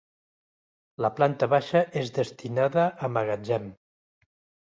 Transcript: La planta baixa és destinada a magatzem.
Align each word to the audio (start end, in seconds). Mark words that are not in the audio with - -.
La 1.05 1.11
planta 1.17 1.49
baixa 1.51 1.81
és 2.01 2.09
destinada 2.17 2.85
a 3.09 3.13
magatzem. 3.19 3.67